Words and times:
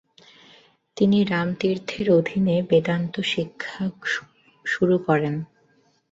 তিনি 0.97 1.17
রামতীর্থের 1.23 2.07
অধীনে 2.11 2.55
বেদান্ত 2.69 3.15
শিক্ষা 3.31 3.83
শুরু 4.65 4.95
করেন। 5.07 5.35